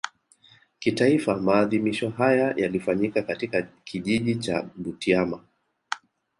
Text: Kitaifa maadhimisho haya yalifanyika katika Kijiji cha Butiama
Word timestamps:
Kitaifa 0.79 1.37
maadhimisho 1.37 2.09
haya 2.09 2.53
yalifanyika 2.57 3.21
katika 3.21 3.61
Kijiji 3.61 4.35
cha 4.35 4.61
Butiama 4.75 5.43